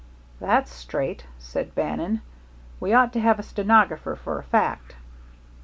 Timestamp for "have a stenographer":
3.19-4.15